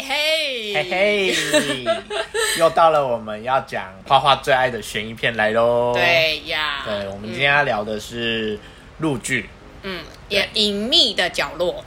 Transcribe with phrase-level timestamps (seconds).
[0.00, 1.84] 耶嘿，嘿嘿，
[2.58, 8.58] 又到了我们要讲花花最爱的悬疑片来喽。，对呀，对，我们今天要聊的是
[8.98, 9.48] 陆剧，
[9.82, 11.84] 嗯，也隐秘的角落，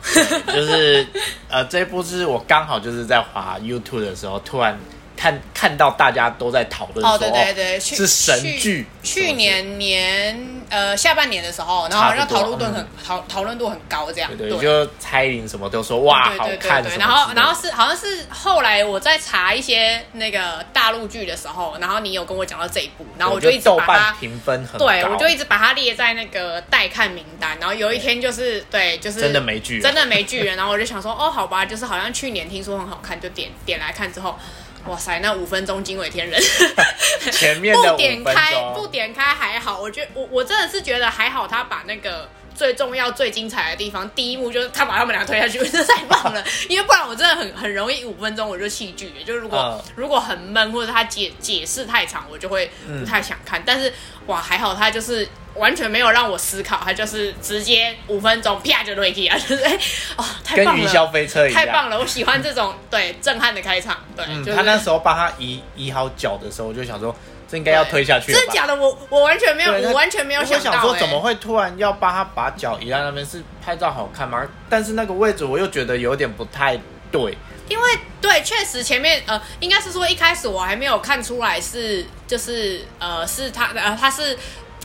[0.48, 1.06] 就是
[1.50, 4.78] 呃，这一部是我刚好就是在滑 YouTube 的时候，突然
[5.24, 24.12] 看看到大家都在讨论说，哦，对对对，是神剧，去年年呃下半年的时候，然后好像讨论度很讨讨论度很高，这样对对，就蔡依林什么都说哇好对对对然后然后是好像是后来我在查一些那个大陆剧的时候，然后你有跟我讲到这一部，然后我就一直把豆瓣它。
[24.20, 34.38] 评分很高，对，我就一直把它列在那个待看名单，然后有一天就是对，就是真的没剧真的没剧了，然后我就想说，哦，好吧，就是好像去年听说很好看，就点点来看之后，
[34.88, 36.42] 哇塞，那五分钟惊为天人，
[37.32, 46.44] 前面的 不点开不点开还好，我觉得我我真的是觉得还好，他把那个最重要、最精彩的地方，第一幕就是他把他们俩推下去， 真的太棒了。
[46.70, 53.62] 因为不然我真的很很容易五分钟我就弃剧，就是如果、嗯如果很闷或者他解解释太长，我就会不太想看。
[53.66, 53.92] 但是
[54.28, 55.28] 哇，还好他就是。
[55.56, 59.78] 完全没有让我思考，他就是直接五分钟啪就对起啊，就是哎、
[60.18, 62.00] 哦，太棒跟云霄了，飞车一样，太棒了！
[62.00, 67.16] 我喜欢这种对震撼的开场，对，嗯，就是他那时候帮他移移好脚的时候，我就想说，
[67.54, 68.34] 这应该要推下去？
[68.34, 68.76] 真的假的？
[68.76, 73.24] 我我完全没有，我完全没有我想到、欸想说，怎么会突然要帮他把脚移到那边？
[73.24, 74.44] 是拍照好看吗？
[74.68, 76.76] 但是那个位置我又觉得有点不太
[77.12, 77.38] 对。
[77.70, 84.36] 因为对，确实前面呃，应该是说一开始我还没有看出来是就是呃是他呃他是。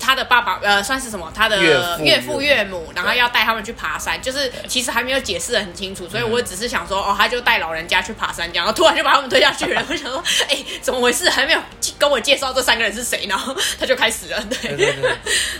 [0.09, 1.31] 他的爸爸呃算是什么？
[1.35, 1.63] 他的
[2.03, 9.85] 岳父岳母，然后要带他们去爬山，就是其实还没有解释的很清楚，所以嗯我只是想说，哦，他就带老人家去爬山这样，然后突然就把他们推下去了。
[9.87, 11.29] 我想说，哎、怎么回事？
[11.29, 11.61] 还没有
[11.99, 15.17] 跟我介绍这三个人是谁，然后他就开始了，对对对对，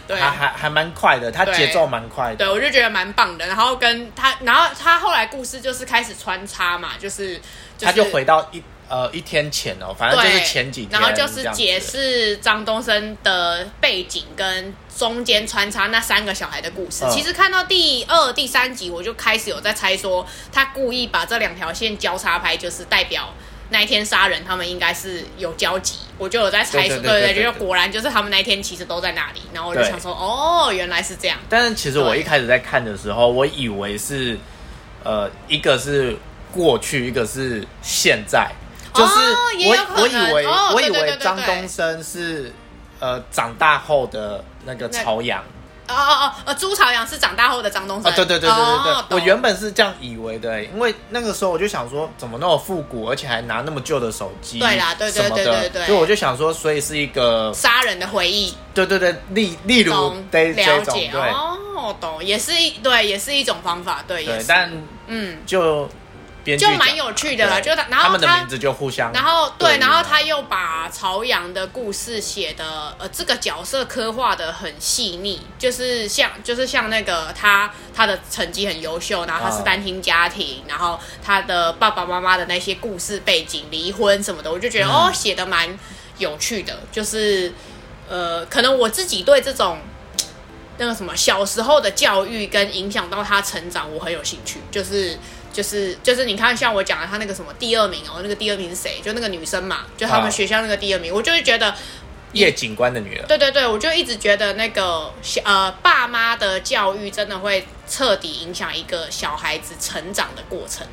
[0.07, 2.37] 对还还还蛮快的，他节奏蛮快的。
[2.37, 3.47] 对，我就觉得蛮棒的。
[3.47, 7.35] 然后跟他，然后他后来故事就是开始穿插嘛，就是、
[7.77, 17.05] 就是、他就回到一呃一天前哦，反正就是前几天，然后就是解释张东升的背景跟中间穿插那三个小孩的故事。
[17.05, 17.11] 嗯。
[17.11, 23.29] 其实看到第二、第三集，我就开始有在猜说，他故意把这两条线交叉拍，就是代表。
[23.71, 34.39] 那一天杀人，他们应该是有交集，我就有在猜说，对对对对对就果然就是他们那一天其实都在那里，然后我就想说，哦，原来是这样，但是其实我一开始在看的时候，我以为是
[35.05, 36.17] 呃一个是
[36.51, 38.51] 过去，一个是现在，
[38.95, 39.15] 就是
[39.69, 42.53] 我、我以为、哦我以对对对对为张东升是
[43.01, 45.43] 呃长大后的那个朝阳。
[45.91, 55.87] 哦哦哦，呃，朱朝阳是长大后的张东升，啊，对对对对对对，哦我原本是这样以为的，因为那个时候我就想说，怎么那么复古，而且还拿那么旧的手机，对啦对对对对对。
[55.87, 60.53] 所以我就想说，所以是一个，杀人的回忆，对对对，例例如懂这
[60.85, 61.21] 种对。
[61.31, 64.71] 哦，懂，也是一对，也是一种方法，对，对但
[65.07, 65.89] 嗯，就
[66.49, 85.79] 编剧就蛮有趣的啦，对就然后他他们的名字就互相，然后对，然后啊他又把朝阳的故事写的，呃，这个角色刻画的很细腻，就是像就是像那个他他的成绩很优秀，然后他是啊单亲家庭，然后他的爸爸妈妈的那些故事背景、离婚什么的，我就觉得、嗯哦，写的蛮
[86.17, 87.53] 有趣的，就是
[88.09, 89.79] 呃，可能我自己对这种。
[90.81, 94.61] 那个什么小时候的教育跟影响到他成长，我很有兴趣。
[94.71, 95.19] 就是
[95.59, 99.01] 就是就是，你看像我讲的，他那个什么第二名哦，那个第二名是谁？
[99.03, 101.75] 就那个女生嘛，就他啊们学校那个第二名，我就会觉得，
[102.33, 110.87] 叶警官的女儿，对对对，我就一直觉得那个小呃爸妈的教育真的会彻底影响一个小孩子成长的过程。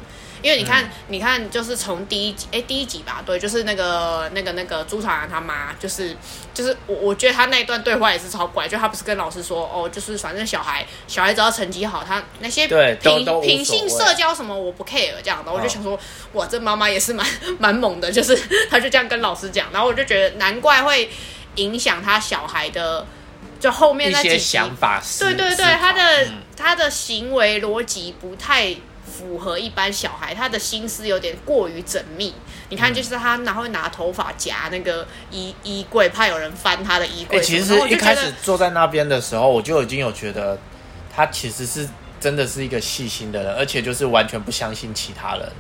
[0.46, 6.16] 因为你看，你看，就是从第一集，哎，第一集吧，对，就是那个、那个、那个朱朝阳他妈，就是，
[6.54, 16.00] 就是我，我觉得他那一段对话也是超怪，就他不是跟老师说，哦，就是反正小孩，小孩只要成绩好，他那些对品品性、社交什么我不 care 这样的，我就哦想说，
[16.34, 17.26] 哇，这妈妈也是蛮
[17.58, 18.40] 蛮猛的，就是
[18.70, 21.10] 他就这样跟老师讲，然后我就觉得难怪会
[21.56, 23.04] 影响他小孩的，
[23.60, 26.42] 就后面那几集想法，对对对，他的、嗯。
[26.58, 28.74] 他的行为逻辑不太
[29.18, 32.34] 符合一般小孩，他的心思有点过于缜密。
[32.70, 37.42] 你嗯看，就是他拿会拿头发夹那个衣衣柜，怕有人翻他的衣哎、柜。
[37.42, 40.58] 其实一开始坐在那边的时候，我就已经有觉得
[41.16, 41.88] 他其实是
[42.20, 45.52] 真的是一个细心的人，而且就是完全不相信其他人。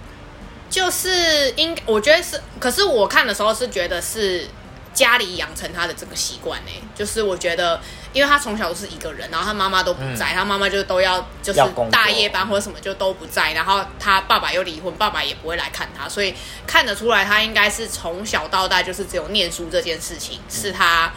[0.70, 4.48] 就是应，我觉得是，可是我看的时候是觉得是
[4.96, 7.80] 家里养成他的这个习惯呢，就是我觉得，
[8.14, 11.62] 因为他从小都是一个人，然后他妈妈都不在，他妈妈就都要就是
[11.92, 16.34] 大夜班或者什么就都不在，然后他爸爸又离婚，爸爸也不会来看他，所以
[16.66, 21.12] 看得出来他应该是从小到大就是只有念书这件事情是他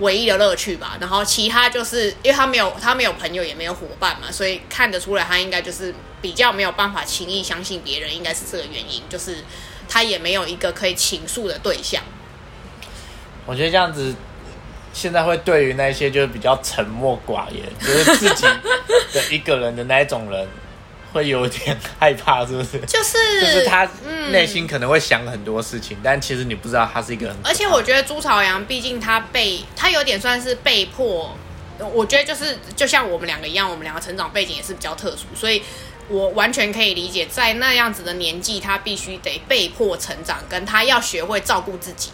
[0.00, 0.98] 唯一的乐趣吧。
[1.00, 9.44] 然后其他就是因为他没有他没有朋友也没有伙伴嘛，所以看得出来他应该就是比较没有办法轻易相信别人，应该是这个原因，就是
[9.88, 12.02] 他也没有一个可以倾诉的对象。
[13.46, 14.14] 我觉得这样子，
[14.92, 18.44] 现在会对于那些就是比较沉默寡言， 就是自己
[19.12, 20.46] 的一个人的那一种人，
[21.12, 22.78] 会有点害怕，是不是？
[22.86, 31.34] 就是就是他嗯内心可能会想很多事情，但其实你不知道他是一个而且我觉得朱朝阳，毕竟他被他有点算是被迫，
[31.78, 35.62] 我觉得就是就像我们两个一样，我们两个成长背景也是比较特殊，所以
[36.08, 42.10] 我完全可以理解，在那样子的年纪，他必须得被迫成长，跟他要学会照顾自己。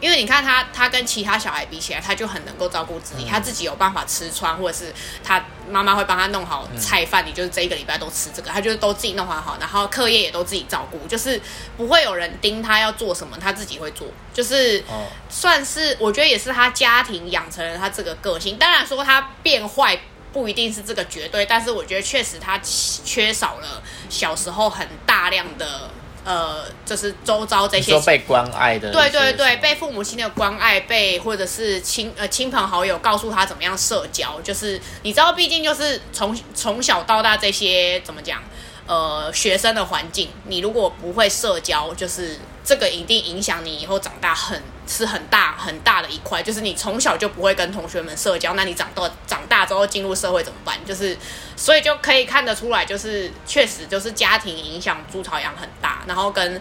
[0.00, 4.92] 因为你看他，他跟其他小孩比起来，他就很能够照顾自己，他自己有办法吃穿，或者是
[5.22, 11.40] 他妈妈会帮他弄好菜饭，你就是这一个礼拜都吃这个，他就是都自己弄好好，然后课业也都自己照顾，就是
[11.76, 18.56] 不会有人盯他要做什么，他自己会做，就是哦算是我觉得也是他家庭养成了他这个个性。
[18.56, 19.98] 当然说他变坏
[20.32, 25.90] 不一定是这个绝对，但是我觉得确实他缺少了小时候很大量的
[26.24, 38.42] 呃，就是周遭这些被关爱的，对对对，被父母亲的关爱，被或者是亲呃亲朋好友告诉他怎么样社交，就是你知道，毕竟就是从从小到大这些怎么讲，
[38.86, 50.76] 呃，学生的环境，你如果不会社交，就是这个一定影响你以后长大很是很大很大的一块，就是你从小就不会跟同学们社交，那你长到长大之后进入社会怎么办？
[50.84, 51.16] 就是
[51.56, 56.60] 所以就可以看得出来，就是确实就是家庭影响朱朝阳很大，然后跟。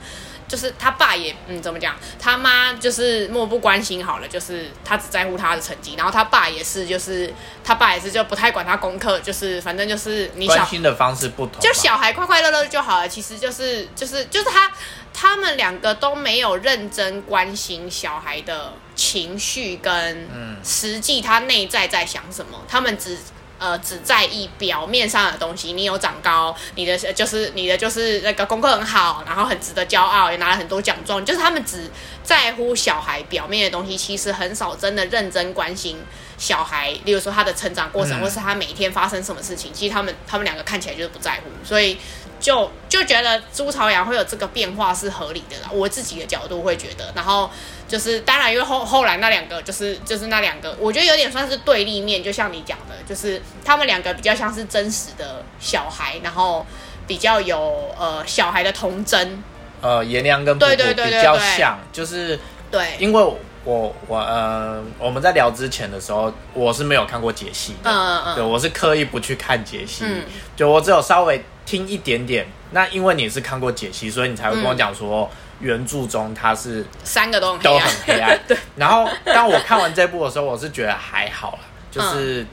[0.49, 7.31] 就是他爸也嗯怎么讲，他妈就是漠不关心好了，就是他只在乎他的成绩，然后他爸也是，就是
[7.63, 13.07] 他爸也是就不太管他功课，就是反正就是你小关心的方式不同，就小孩快快乐乐就好了。
[13.07, 14.71] 其实就是就是就是他
[15.21, 20.29] 他们两个都没有认真关心小孩的情绪跟
[20.63, 23.17] 实际他内在在想什么，他们只。
[23.61, 25.73] 呃，只在意表面上的东西。
[25.73, 31.25] 你有长高，你的就是你的就是那个功课很好，然后很值得骄傲，也拿了很多奖状。
[31.25, 31.91] 就是他们只
[32.23, 36.01] 在乎小孩表面的东西，其实很少真的认真关心
[36.37, 36.91] 小孩。
[37.03, 41.97] 例如说他的成长过程，嗯或是他每天发生什么事情，其实他们他们两个看起来就是不在乎，所以
[42.39, 45.69] 就就觉得朱朝阳会有这个变化是合理的啦。
[45.71, 47.49] 我自己的角度会觉得，然后
[47.87, 56.65] 就是当然，因为后后来那两个就是就是那两个，我觉得有点算是对立面，就像你讲的，就是他们两个比较像是真实的小孩，然后
[57.05, 59.43] 比较有呃小孩的童真，
[59.81, 61.21] 呃颜良跟普对普比较对对。
[61.21, 62.39] 对对像，就是
[62.71, 63.23] 对，因为
[63.65, 68.35] 我我呃我们在聊之前的时候，我是没有看过解析的，嗯嗯。
[68.35, 70.23] 对我是刻意不去看解析，嗯。
[70.55, 72.47] 就我只有稍微听一点点。
[72.71, 75.29] 那因为你是看过解析，所以你才会跟我讲说。
[75.61, 78.57] 原著中它是三个都很黑都暗，很黑暗， 对。
[78.77, 81.59] 然后当我看完这部的时候，我是觉得还好啦，
[81.91, 82.45] 就是、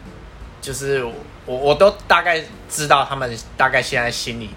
[0.61, 4.51] 就是我我都大概知道他们大概现在心里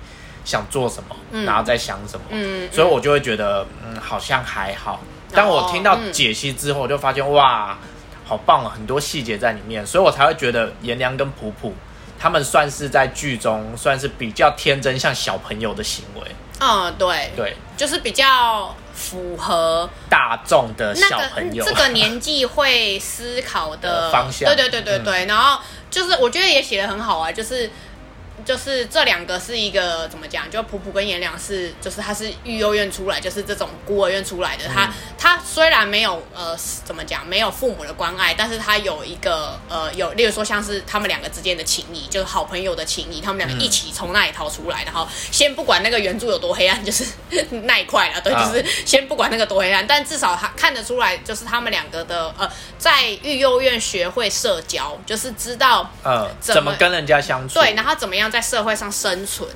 [0.44, 1.16] 想做什么，
[1.46, 5.00] 然后在想什么，嗯嗯所以我就会觉得嗯好像还好。
[5.32, 7.78] 当我听到嗯解析之后，我就发现哇，
[8.26, 11.76] 好棒啊，很多细节在里面，所以我才会觉得颜良跟普普
[12.20, 17.56] 他们算是在剧中算是比较天真，像小朋友的行为，嗯，对，对。
[17.78, 24.54] 就是比较符合大众的那个小朋友，这个年纪会思考的呃方向。
[24.54, 27.72] 对对对对对，然后就是我觉得也写的很好啊，就是。
[28.46, 30.50] 就是这两个是一个怎么讲？
[30.50, 34.66] 就普普跟颜良是，就是他是育幼院出来，就是这种孤儿院出来的。
[34.68, 36.56] 他他虽然没有呃
[36.86, 47.06] 怎么讲，没有父母的关爱，但是他有一个呃有，例如说像是他们两个之间的情谊，就是好朋友的情谊，他们两个一起从那里逃出来，然后先不管那个原著有多黑暗，就是
[47.64, 57.56] 那一块了，对，啊就是先不管那个多黑暗，但至少他看得出来，就是他们两个的呃在育幼院学会社交，就是知道呃，怎么怎么跟人家相处？
[57.56, 59.50] 对，然后怎么样在社会上生存。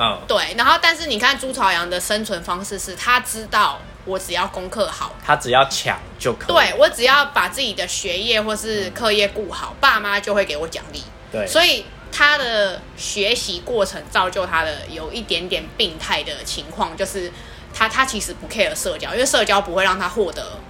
[0.00, 6.46] 嗯，对，然后但是你看朱朝阳的生存方式是，他知道我只要功课好，他只要抢就可以。
[6.46, 11.02] 对我只要把自己的学业或是课业顾好，爸妈就会给我奖励。
[11.32, 17.32] 对，所以他的学习过程造就他的有一点点病态的情况，就是
[17.74, 20.60] 他他其实不 care 社交，因为社交不会让他获得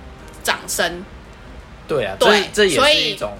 [0.43, 1.05] 掌声。
[1.87, 3.37] 对啊，对这这也所以是一种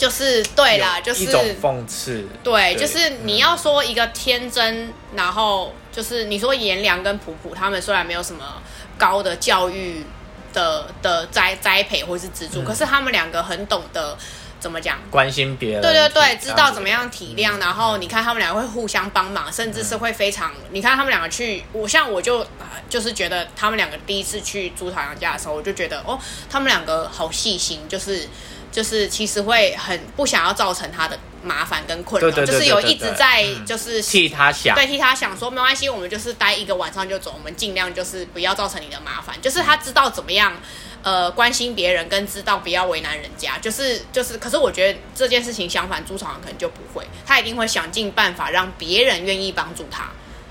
[0.00, 2.26] 就是对啦，就是一种讽刺。
[2.42, 8.42] 对，就是你嗯要说一个天真，然后就是你说颜良跟普普他们虽然没有什么
[8.96, 10.02] 高的教育
[10.54, 14.16] 的的栽栽培或是资助，嗯可是他们两个很懂得
[14.58, 14.98] 怎么讲？
[15.10, 28.28] 关心别人，对对对，知道怎么样体谅，然后你看他们两个会互相帮忙，甚至是会非常，你看他们两个去，我像我就、呃就是觉得他们两个第一次去朱朝阳家的时候，我就觉得哦，他们两个好细心，就是
[28.70, 39.34] 就是其实会很不想要造成他的麻烦跟困扰，对对对就是有一直在嗯就是替他想，对，替他想说没关系，我们就是待一个晚上就走，我们尽量就是不要造成你的麻烦。
[39.40, 40.52] 就是他知道怎么样，
[41.02, 43.58] 呃，关心别人，跟知道不要为难人家。
[43.58, 50.10] 就是就是，可是我觉得这件事情相反，朱朝阳可能就不会，他一定会想尽办法让别人愿意帮助他。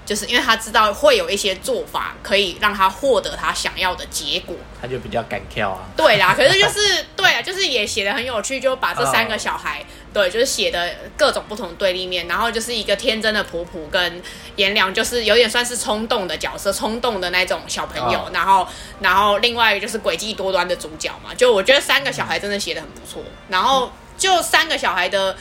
[0.09, 4.55] 就是因为他知道会有一些做法可以让他获得他想要的结果。
[4.81, 5.85] 他就比较敢跳啊。
[5.95, 14.19] 对啦，可是就是 对啊，就是也写的很有趣，就把这三个小孩，对，就是写的各种不同对立面，然后就是一个天真的普普跟
[14.55, 18.67] 颜良，就是有点算是冲动的角色，冲动的那种小朋友，哦然后
[19.01, 25.37] 然后另外一个就是诡计多端的主角嘛，就我觉得三个小孩真的写的很不错，然后就三个小孩的。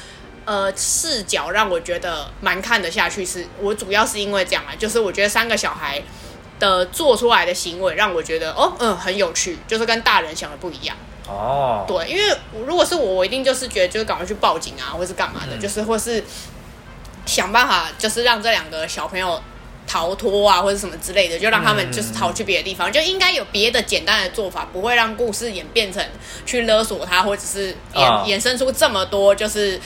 [0.48, 6.02] 呃，视角让我觉得蛮看得下去是，我主要是因为这样啊，就是我觉得三个小孩
[6.58, 10.96] 的做出来的行为让我觉得哦，嗯，很有趣，就是跟大人想的不一样。
[11.28, 12.34] 哦，对，因为
[12.66, 16.24] 如果是我，我一定就是觉得就是赶快去报警啊，或是干嘛的，嗯就是或是
[17.26, 19.38] 想办法，就是让这两个小朋友
[19.86, 26.02] 逃脱啊，或者什么之类的，就让他们就是逃去别的地方，就应该有别的简单的做法，不会让故事演变成
[26.46, 29.78] 去勒索他，或者是衍、啊衍生出这么多就是。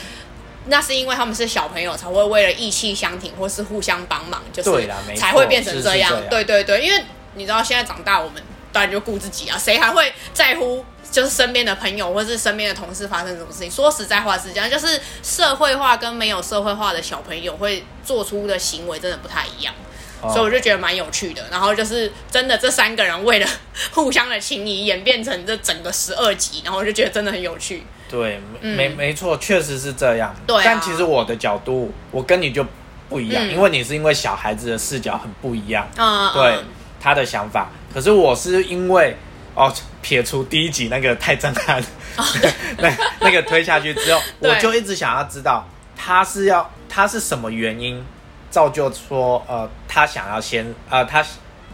[0.65, 6.11] 那是因为他们是小朋友，才会为了义气相挺，或是互相帮忙，就是才会变成这样。
[6.29, 7.03] 对对对，因为
[7.35, 8.41] 你知道现在长大，我们
[8.71, 13.69] 当然就顾自己啊，谁还会在乎就是身边的朋友或是身边的同事发生什么事情？
[13.69, 19.73] 说实在话是这样，就是社会化跟没有社会化的小朋友会做出的行为真的不太一样。
[20.21, 23.47] 哦所以我就觉得蛮有趣的，然后就是真的这三个人为了
[23.91, 27.85] 互相的情谊演变成这整个十二集，然后我就觉得真的很有趣。
[28.09, 28.75] 对，嗯。
[28.75, 30.35] 没没错，确实是这样。
[30.47, 30.61] 对啊。
[30.63, 32.65] 但其实我的角度，我跟你就
[33.09, 33.51] 不一样，嗯。
[33.51, 36.65] 因为你是因为小孩子的视角很不一样，嗯，对嗯。
[37.01, 37.69] 他的想法。
[37.93, 39.15] 可是我是因为
[39.55, 41.83] 哦，撇除第一集那个太震撼，
[42.79, 45.63] 那那个推下去之后， 我就一直想要知道
[45.95, 48.03] 他是要他是什么原因
[48.49, 51.23] 造就说呃他想要先呃他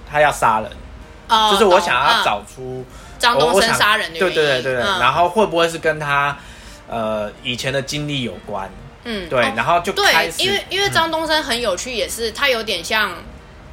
[0.09, 0.69] 他要杀人，
[1.29, 2.23] 哦就是我想要嗯。
[2.25, 2.85] 找出。
[3.19, 4.99] 张东升杀人的原因，对对对对对，嗯。
[4.99, 6.35] 然后会不会是跟他
[6.87, 8.67] 呃以前的经历有关？
[9.03, 13.11] 对，嗯哦然后就开对，因为因为张东升很有趣，也是他有点像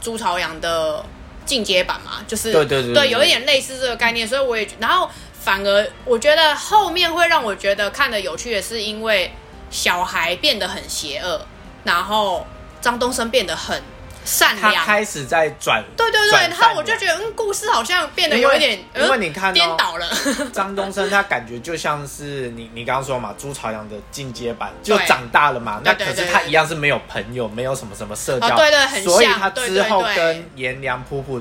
[0.00, 1.05] 朱朝阳的
[1.45, 9.33] 进阶版嘛，就是对对对对有一点类似这个概念，所以我也然后反而我觉得后面会让我觉得看的有趣的是，因为
[9.71, 11.41] 小孩变得很邪恶，
[11.85, 12.47] 然后
[12.81, 13.83] 张东升变得很
[14.26, 14.75] 善良。
[14.75, 20.06] 他开始在转，对对对，转然后我就觉得，嗯，故事好像变得有一点，因为嗯你看哦颠倒了，
[20.52, 25.80] 张东升他感觉就像是你你刚刚说嘛，朱朝阳的进阶版，就长大了嘛。
[25.85, 31.40] 那可是他一样是没有朋友，没有什么什么社交，哦对对很像所以他之后跟颜良普普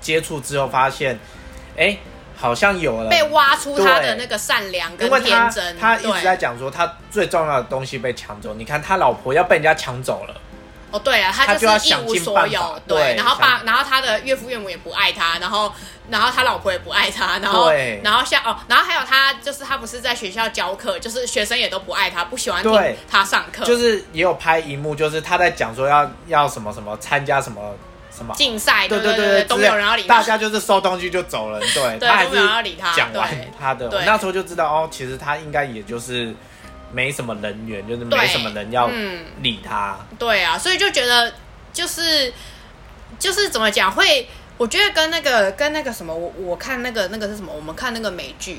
[0.00, 1.18] 接触之后，发现，
[1.76, 1.98] 哎，
[2.36, 5.76] 好像有了被挖出他的那个善良跟天真。
[5.78, 8.54] 他一直在讲说，他最重要的东西被抢走。
[8.54, 10.40] 你看他老婆要被人家抢走了，
[10.90, 15.72] 哦，对啊，他他就是一无所有，对，然后爸，然后他的岳父岳母也不爱他，然后，
[16.08, 27.74] 然后他老婆也不爱他，然后对，然后像哦，然后还有他，就是他不是在学校教课，就是学生也都不爱他，不喜欢听对他上课，就是也有拍一幕，就是他在讲说要要什么什么参加什么
[28.16, 28.34] 什么。
[28.34, 36.34] 竞赛，对对对对，都没有人要理他，大家就是收东西就走了，对，对都没他还是有人要理他讲完对他的，那时候就知道哦，其实他应该也就是
[36.92, 41.32] 没什么人缘，就是没什么人要嗯理他，对啊，所以就觉得
[41.72, 42.32] 就是
[43.18, 48.58] 就是怎么讲会，我觉得跟那个跟那个什么，我我看那个那个是什么，我们看那个美剧。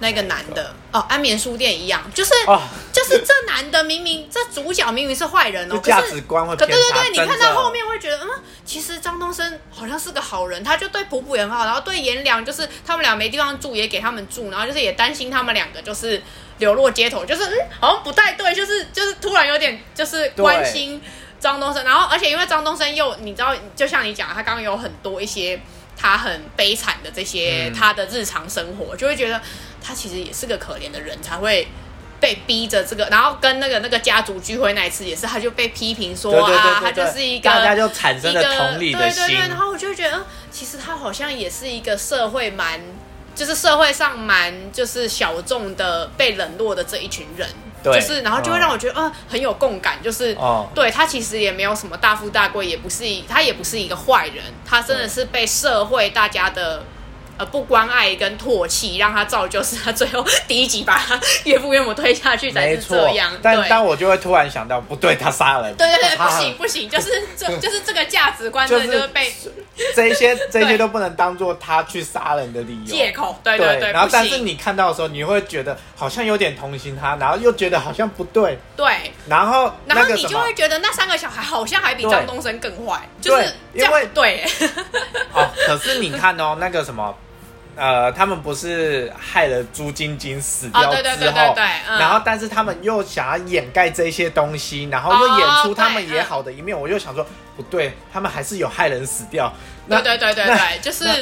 [0.00, 2.62] 那个男的哦，安眠书店一样，就是、哦
[2.92, 6.66] 就是这男的明明 这主角明明是坏人哦，可是价值观会可。
[6.66, 7.46] 对对对，你看真的。
[7.46, 8.28] 到后面会觉得，嗯，
[8.64, 16.22] 其实张东升好像是个好人，他就对普普也很好，然后对颜良就是他们俩没地方住，也给他们住，然后就是也担心他们两个就是
[16.58, 21.00] 流落街头，就是嗯，好像不太对，就是就是突然有点就是关心
[21.40, 25.60] 张东升，然后而且因为张东升又你知道，就像你讲，他刚刚有很多一些
[25.96, 27.74] 他很悲惨的这些、嗯。
[27.74, 29.40] 他的日常生活，就会觉得
[29.88, 31.66] 他其实也是个可怜的人，才会。
[32.20, 42.80] 被逼着这个，然后跟那个那个家族聚会那一次也是，他就被批评说啊，他就是一个大家就产生了一个同理的心对对对，然后我就觉得，嗯，其实他好像也是一个社会蛮，
[43.36, 47.48] 就是社会上蛮就是小众的被冷落的这一群人，
[47.84, 50.34] 对就是然后就会让我觉得，嗯，很有共感，就是。
[50.40, 56.82] 哦，对他其实也没有什么大富大贵，也不是一他也不是一个坏人，他真的是被社会大家的
[57.38, 69.32] 呃不关爱跟唾弃，让他造就是他最后第一集把他岳父岳母推下去才是这样。，但但我就会突然想到，不对，他杀人，对对对，不行不行，就是这就是这个价值观的就是被
[69.94, 72.86] 这一些这些都不能当做他去杀人的理由。
[72.86, 73.38] 借口。
[73.42, 74.08] 对对对，然后。
[74.10, 84.44] 但是你看到的时候，你会觉得好像有点同情他，然后又觉得好像不对，对，然后然后你就会觉得那三个小孩好像还比张东升更坏，就是这样因为不对。
[85.32, 87.14] 哦，可是你看哦，那个什么。
[87.78, 97.24] 呃，他们不是害了朱晶晶死掉之后，对对对对嗯然后但是他们又想要掩盖这些东西，然后又演出他们也好的一面，我又想说
[97.56, 99.52] 不对，他们还是有害人死掉。
[99.88, 101.14] 对对对对对，就是那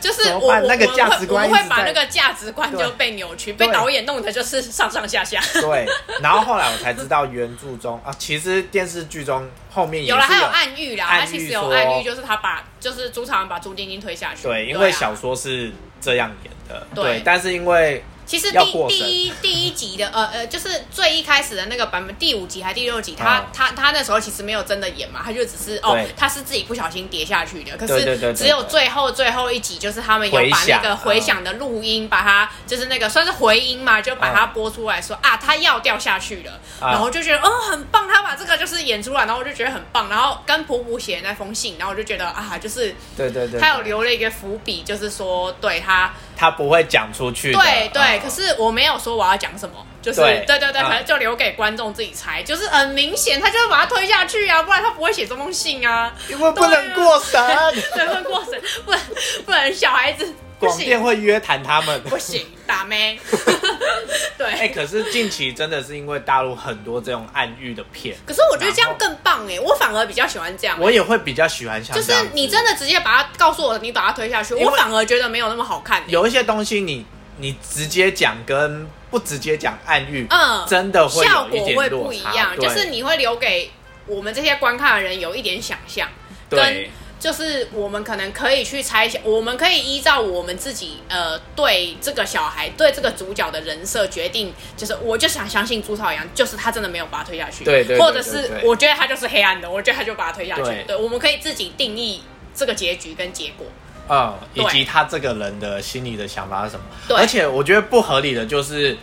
[0.00, 5.40] 就是我那个价值观我会把那个价值观就被扭曲，被导演弄的就是上上下下。
[5.60, 5.86] 对，
[6.20, 14.42] 然后后来我才知道原著中啊，其实电视剧中后面有了，是还有暗喻啦，他其实有暗喻，就是他把就是朱朝阳把朱晶晶推下去。
[14.44, 27.76] 对，因啊为小说是这样演的，对对，但是因为其实第第一第一集的呃呃，就是最一开始的那个版本，第五集还第六集，他、嗯他他那时候其实没有真的演嘛，他就只是哦，他是自己不小心跌下去的。
[27.76, 36.92] 可是只有最后最后一集，就是他们有把那个回响的录音，把它就是那个算是回音嘛，就把它播出来说、啊，他要掉下去了，啊。
[36.92, 50.44] 然后就觉得哦很棒，他把这个就是演出来，然后我就觉得很棒，然后跟普普写的那封信，然后我就觉得啊，就是对对对，他有留了一个伏笔，就是说对他他不会讲出去的，对对，嗯可是我没有说我要讲什么，就是对。
[50.46, 57.42] 对对反正就留给观众自己猜，就是很明显，他就会把他推下去啊，不然他不会写这封信啊，因为不能过审，
[57.94, 59.00] 对，不能过审，不能
[59.44, 62.00] 不能小孩子不广电行会约谈他们。
[62.02, 63.18] 不行，打咩，
[64.36, 64.46] 对。
[64.46, 70.78] 哎、可是近期真的是因为大陆很多这种暗喻的片，可是我觉得这样更棒哎，我反而比较喜欢这样。
[70.80, 76.04] 我也会比较喜欢像就是你真的直接把它告诉我，你把它推下去，我反而觉得没有那么好看欸。
[76.08, 83.70] 有一些东西你你直接讲跟不直接讲暗喻，嗯真的会效果会不一样，就是你会留给
[84.06, 86.08] 我们这些观看的人有一点想象，
[86.50, 100.84] 跟对就是我们可能可以去猜想，我们可以依照我们自己呃对这个小孩对这个主角的人设决定，就是我就想相信朱朝阳，就是他真的没有把他推下去，对对对或者是我觉得他就是黑暗的，我觉得他就把他推下去，对。
[100.86, 102.22] 对，我们可以自己定义
[102.54, 103.66] 这个结局跟结果，
[104.08, 106.84] 嗯，以及他这个人的心里的想法是什么。
[107.08, 107.16] 对。
[107.16, 108.96] 而且我觉得不合理的就是，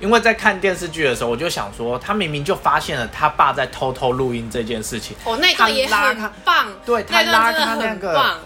[0.00, 8.38] 因为在看电视剧的时候，我就想说，他明明就发现了他爸在偷偷录音这件事情，哦，那一段也很棒，对他拉开那个。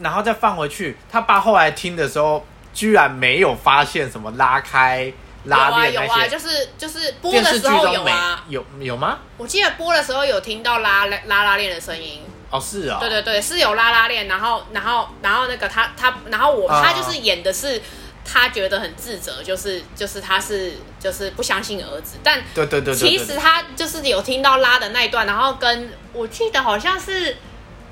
[0.00, 0.96] 然后再放回去。
[1.10, 6.28] 他爸后来听的时候，居然没有发现什么拉开有拉啊有啊。
[6.28, 9.18] 就是就是播的时候有啊，有有吗？
[9.36, 17.82] 我记得播的时候有听到拉拉拉拉链的声音，哦，是哦，对对对，是有拉拉链，然后然后然后那个他他，然后我啊他就是演的是
[18.30, 27.38] 他觉得很自责，就是就是他是就是不相信儿子，但对对对其实他就是有听到拉的那一段，然后跟我记得好像是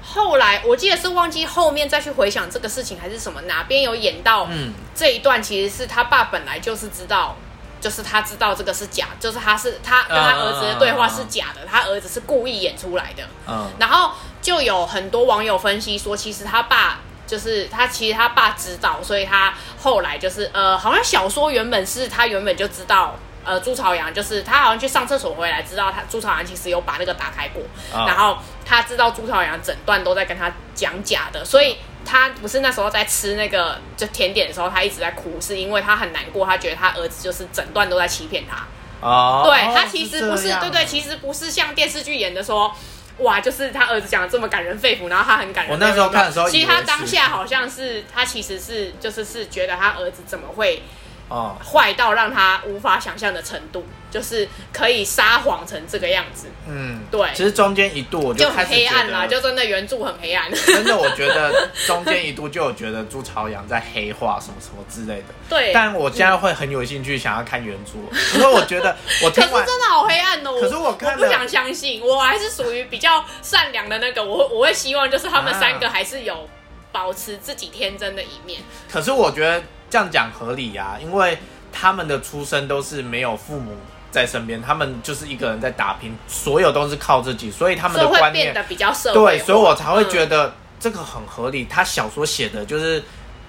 [0.02, 7.36] 后来我记得是忘记后面再去回想这个事情还是什么，哪边有演到嗯这一段，其实是他爸本来就是知道。
[7.78, 13.22] 就是他知道这个是假，就是他是他跟他儿子的对话是假的，他儿子是故意演出来的。
[13.46, 23.16] 嗯，然后就有很多网友分析说，其实他爸就是他，其实他爸知道，所以他后来就是呃，好像小说原本是他原本就知道。
[23.48, 27.62] 呃，朱朝阳就是他好像去上厕所回来，知道他朱朝阳其实有把那个打开过，
[27.96, 38.66] 啊然后他知道朱朝阳整段都在跟他讲假的，所以他不是那时候在吃那个就甜点的时候，他一直在哭，是因为他很难过，他觉得他儿子就是整段都在欺骗他。
[39.00, 42.74] 哦，对哦他其实不是，对对，其实不是像电视剧演的说，
[43.18, 45.72] 哇，就是他儿子讲的这么感人肺腑，然后他很感人。
[45.72, 50.82] 我那时候看的时候其实他当下好像是他其实是就是是觉得他儿子怎么会
[51.28, 60.48] 哦，坏到让他无法想象的程度，就是可以撒谎成这个样子，嗯，对其实中间一度我就很黑暗啦，就真的原著很黑暗。
[60.52, 67.92] 真的我觉得中间一度就有觉得朱朝阳在黑化什么什么之类的， 对，但我现在会很有兴趣想要看原著，
[68.38, 70.52] 因为我觉得 我可是听完真的好黑暗哦！
[70.60, 76.48] 可是我不想相信，我还是属于比较善良的那个，我会我会希望就是他们啊三个还是有
[76.92, 78.62] 保持自己天真的一面。
[78.88, 79.60] 可是我觉得
[79.96, 81.38] 这样讲合理呀、因为
[81.72, 83.74] 他们的出生都是没有父母
[84.10, 91.64] 在身边，他们就是一个人在打拼，所有都是靠自己，所以他们的观念变得比较社会对，所以我才会觉得，得这个很合理。
[91.64, 93.02] 他小说写的就是。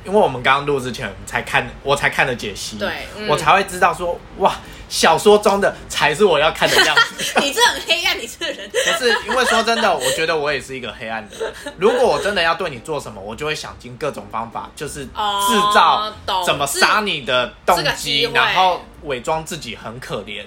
[0.08, 4.56] 因为我们刚刚录之前才看，我才看了解析，对嗯我才会知道说，哇，
[4.88, 7.39] 小说中的才是我要看的样子。
[7.43, 8.70] 你这很黑暗，你这个人。
[8.70, 11.54] 不是因为说真的，我觉得我也是一个黑暗的人。
[11.78, 16.13] 如果我真的要对你做什么，我就会想尽各种方法，就是哦制造
[16.46, 20.43] 怎么杀你的动这个机，然后伪装自己很可怜。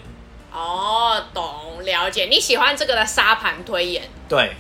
[0.52, 4.02] 哦，懂了解，你喜欢这个的沙盘推演。
[4.28, 4.56] 对，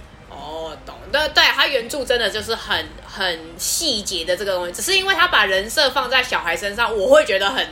[0.50, 7.64] 哦，懂，对对，他原著真的就是很很细节的这个东西，只是因为他把人设放在小孩身上，我会觉得很，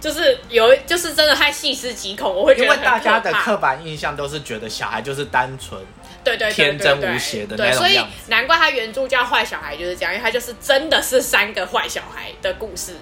[0.00, 5.78] 就是有就是真的太细思极恐，我会觉得因为大家的刻板印象都是觉得小孩就是单纯，
[6.24, 12.96] 对对对天真无邪的对，所以那种所以难怪他原著叫坏小孩就是这样，因为他就是真的是三个坏小孩的故事。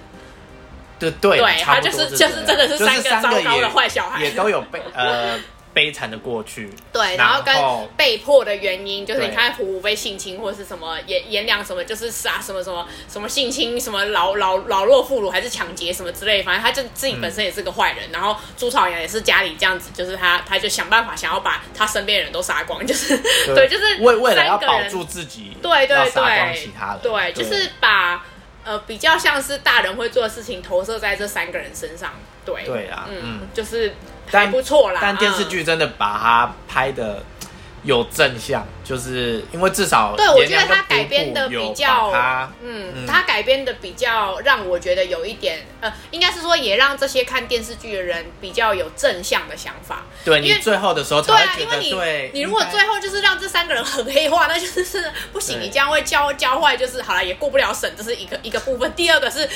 [0.99, 4.23] 对对，他就是就是真的是三个糟糕的也坏小孩。
[4.23, 5.39] 也都有被呃
[5.77, 6.69] 悲惨的过去。
[6.91, 7.55] 对，然后跟
[7.95, 18.09] 被迫的原因，就是你看虎虎被性侵，或者是什么颜颜良什么，就是杀什么什么什么性侵，什么老老老弱妇孺，还是抢劫什么之类，反正他就自己本身也是个坏人。
[18.11, 23.15] 然后朱朝阳也是家里这样子，就是他他就想办法想要把他身边的人都杀光，就是
[23.53, 27.96] 对，就是为为了要保住自己，对对对杀光对其他人，对，就是把
[28.67, 32.11] 呃比较像是大人会做的事情投射在这三个人身上。
[32.45, 33.93] 对对啊嗯，嗯就是
[34.27, 34.99] 还不错啦。
[35.01, 37.23] 但电视嗯剧真的把它拍的
[37.83, 42.11] 有正向，就是因为至少对，我觉得他改编的比较
[42.61, 50.03] 嗯，嗯他改编的比较让我觉得有一点，呃，应该是说也让这些看电视剧的人比较有正向的想法。
[50.25, 58.91] 对你因为最后的时候才对啊，因为你对，你如果最后就是让这三个人很黑化， 那就是不行，你这样会教教坏，就是好了也过不了审，这是一个一个部分。
[58.95, 59.47] 第二个是。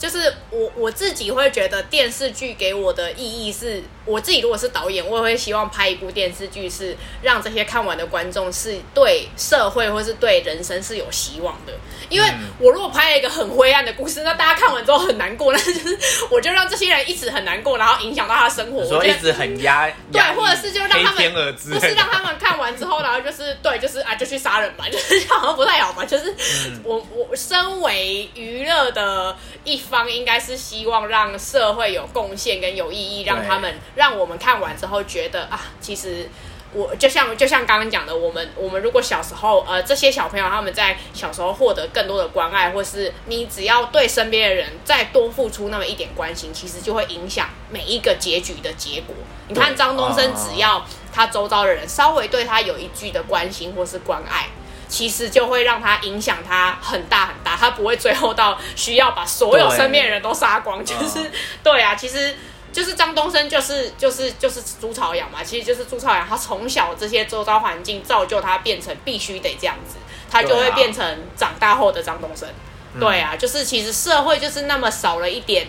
[0.00, 11.74] 就是我我自己会觉得电视剧给我的意义是，我自己如果是导演，我也会希望拍一部电视剧是让这些看完的观众是对社会或是对人生是有希望的。
[12.08, 15.98] 因为嗯我如果拍了一个很灰暗的故事，那大家看完之后很难过，那就是
[16.30, 18.82] 我就让这些人一直很难过，然后影响到他的生活。
[18.82, 26.04] 你我觉得说一直很压，对或者是就让他们不是让他们看完之后，然后就是对，就是啊，就去杀人吧，就是好像不太好嘛。
[26.06, 26.30] 就是、
[26.66, 36.28] 嗯我我身为娱乐的一方，应该是希望让社会有贡献跟有意义，让他们让我们看完之后觉得啊，其实。
[36.72, 49.16] 我就像就像刚刚讲的，我们我们如果小时候呃这些小朋友他们在小时候获得更多的关爱，或是你只要对身边的人再多付出那么一点关心，其实就会影响每一个结局的结果。
[49.48, 54.46] 你看张东升，哦只要他周遭的人稍微对他有一句的关心或是关爱，
[54.90, 62.34] 其实就会让他影响他很大很大，他不会最后到需要把所有身边的人都杀光，就是、嗯对啊，其实。
[62.72, 69.96] 就是张东升，就是就是就是朱朝阳嘛，其实就是朱朝阳，他从小这些周遭环境造就他变成必须得这样子，
[70.30, 72.48] 他就会变成长大后的张东升。
[72.94, 75.66] 嗯对啊，就是其实社会就是那么少了一点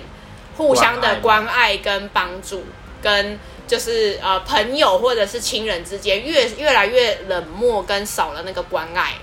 [0.58, 2.66] 互相的关爱跟帮助，
[3.02, 3.40] 跟
[3.72, 9.14] 就是呃朋友或者是亲人之间越越来越冷漠跟少了那个关爱。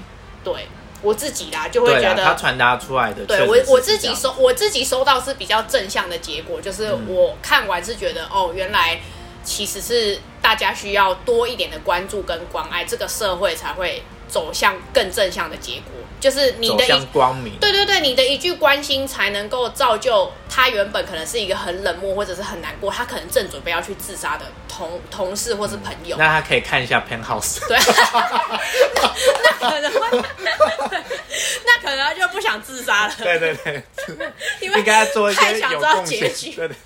[0.43, 0.67] 对
[1.03, 8.99] 我自己啦，就会觉得他传达出来的对我我自己收我自己收到是比较正向的结果，就是嗯我看完是觉得哦，原来
[9.45, 15.93] 其实是大家需要多一点的关注跟关爱，这个社会才会走向更正向的结果。
[16.21, 26.17] 就是你的一光明，对对对，你的一句关心才能够造就他原本可能是一个很冷漠或者是很难过，他可能正准备要去自杀的同同事或是朋友。
[26.17, 27.79] 那他可以看一下 Penthouse，对，
[29.45, 30.25] 那可能会，
[31.65, 33.15] 那可能就不想自杀了。
[33.17, 33.83] 对对对，
[34.61, 36.77] 因为应该做一太些有想知道贡献，结局，对对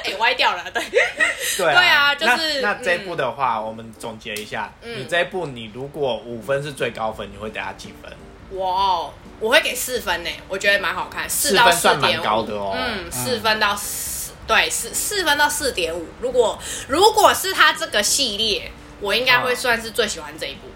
[0.04, 0.82] 哎、歪掉了，对，
[1.56, 8.10] 对啊就是那那这部的话，我们总结一下，嗯你这一部你如果五分是最高分，你会给他几分？
[8.58, 16.06] 哇哦，我会给四分呢，我觉得蛮好看，四四到四分算蛮点，高的哦嗯，嗯四分到四，对，四四分到四点五。
[16.20, 16.58] 如果
[16.88, 20.68] 如果是他这个系列，我应该会嗯算是最喜欢这一部。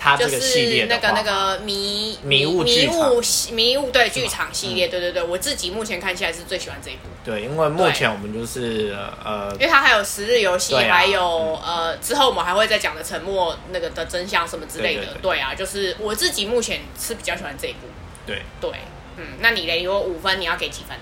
[0.00, 4.74] 就他这个系是列的话那个那个迷迷雾迷雾迷雾对剧场系嗯。
[4.76, 11.20] 列，对对对，我自己目前看起来是最喜欢这一部，对，因为目前我们就是呃因为它还有十日游戏，啊还有
[11.64, 15.40] 呃之后我们还会再讲的沉默那个的真相什么之类的，对对对。
[15.40, 17.86] 啊，就是我自己目前是比较喜欢这一部，
[18.26, 18.42] 对。
[18.60, 18.70] 对，
[19.16, 19.82] 嗯，那你嘞？
[19.82, 20.96] 如果五分，你要给几分？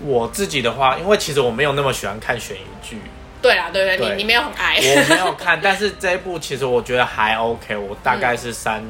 [0.00, 3.00] 我自己的话，因为其实我没有那么喜欢看悬疑剧，
[3.42, 8.82] 对啊，对对，对你你没有很爱，我没有看， 但是这一部其实我觉得还 OK，我大概是三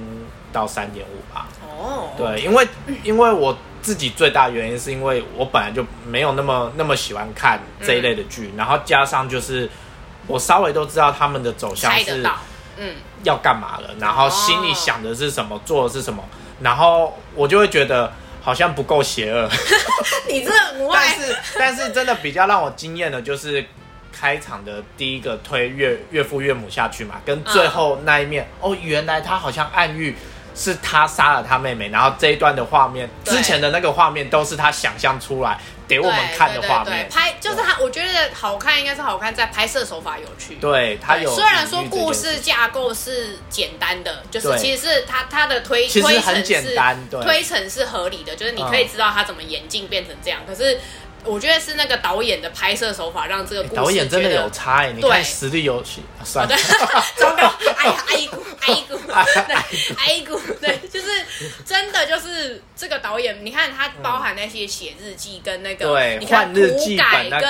[0.53, 1.47] 到三点五吧。
[1.79, 2.67] 哦，对，因为
[3.03, 9.69] 因为我自己最大原因是因为我本来就没有那么那么喜欢看这一类的剧，然后加上就是
[10.27, 12.39] 我稍微都知道他们的走向是猜得到，
[12.79, 16.25] 嗯，要干嘛了，然后心里想的是什么，做的是什么，
[16.61, 18.11] 然后我就会觉得
[18.43, 19.49] 好像不够邪恶。
[20.29, 20.51] 你这
[20.93, 21.09] 但爱。
[21.15, 23.65] 是但是真的比较让我惊艳的就是
[24.19, 30.17] 开场的第一个推岳岳父岳母下去嘛，跟最后那一面、哦，原来他好像暗喻
[30.55, 37.07] 是他杀了他妹妹，然后这一段的画面，之前的那个画面都是他想象出来给我们看的画面。
[37.11, 40.55] 拍就是他，我觉得好看应该是好看在拍摄手法有趣。
[40.55, 47.21] 对他有虽然说故事事架构是简单的，就是其实是他他的推其实推陈很简单对。
[47.21, 50.41] 是推陈是合理的，就是你可以知道他怎么演进变成这样。
[50.47, 50.81] 可是
[51.27, 56.55] 我觉得是那个导演的拍摄手法让这个故事导演真的有差哎、你对看实力有去，啊算了。
[56.55, 56.63] 对，，
[57.17, 58.97] 糟糕，哎呀，哎姑， 哎姑，
[59.47, 59.55] 对，
[59.97, 61.07] 哎姑，对，就是
[61.65, 67.41] 真的就是这个导演，你看他包含那些写日记跟那个，对你看换日记涂改本那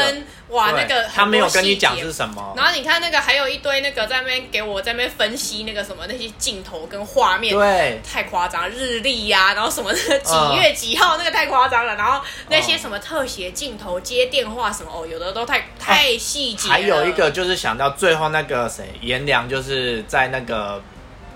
[0.48, 8.00] 哇那个他没有跟你讲是什么，然后你看那个还有一堆那个在那边给我在那边分析那个什么那些镜头跟画面，对。
[8.08, 16.74] 太夸张，日历呀、然后什么几嗯月几号那个太夸张了，然后那些什么特写镜头接电话什么哦，有的都太太细节了。
[16.74, 20.80] 还有一个就是想到最后那个谁颜良，就是在那个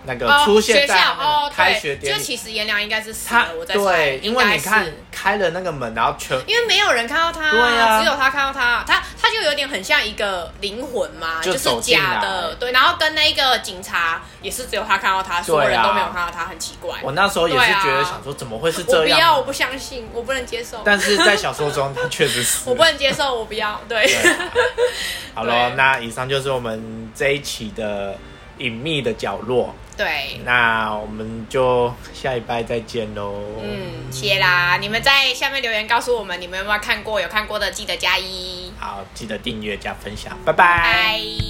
[0.05, 0.95] 那个哦出现在
[1.55, 8.01] 开对，学典礼，就其实颜良应该是死了，我在猜，对，因为你看开了那个门，然后全因为没有人看到他，对啊。
[8.01, 16.99] 只有他看到他，他他就有点很像一个灵魂嘛，就就是假的，对，然后跟那个警察也是只有他看到他，所有人都没有看到他，很奇怪。
[17.03, 19.43] 我那时候也是觉得想说怎么会是我不要，我？
[19.51, 24.09] 不相信，我不能接受，但是在小说中他确实是 我不能接受，我不要，对，
[25.35, 28.17] 好了，那以上就是我们这一期的
[28.59, 30.41] 隐秘的角落，对。
[30.47, 33.35] 那我们就下一拜再见喽。
[33.63, 34.79] 嗯，谢啦！
[34.81, 37.21] 你们在下面留言告诉我们，你们有没有看过？
[37.21, 38.73] 有看过的记得加一。
[38.79, 41.50] 好，记得订阅加分享，拜拜拜。